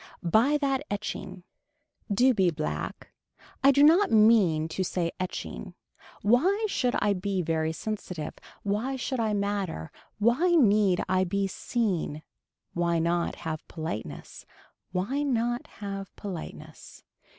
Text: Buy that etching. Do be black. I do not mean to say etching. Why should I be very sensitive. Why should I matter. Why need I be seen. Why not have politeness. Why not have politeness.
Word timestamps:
Buy 0.23 0.57
that 0.57 0.81
etching. 0.89 1.43
Do 2.11 2.33
be 2.33 2.49
black. 2.49 3.11
I 3.63 3.69
do 3.69 3.83
not 3.83 4.09
mean 4.09 4.67
to 4.69 4.83
say 4.83 5.11
etching. 5.19 5.75
Why 6.23 6.65
should 6.67 6.95
I 6.97 7.13
be 7.13 7.43
very 7.43 7.71
sensitive. 7.71 8.33
Why 8.63 8.95
should 8.95 9.19
I 9.19 9.33
matter. 9.35 9.91
Why 10.17 10.55
need 10.55 11.03
I 11.07 11.23
be 11.23 11.45
seen. 11.45 12.23
Why 12.73 12.97
not 12.97 13.35
have 13.45 13.67
politeness. 13.67 14.47
Why 14.91 15.21
not 15.21 15.67
have 15.67 16.15
politeness. 16.15 17.03